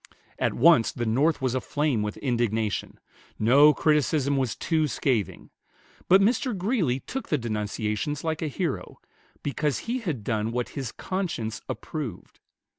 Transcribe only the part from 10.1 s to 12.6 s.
done what his conscience approved.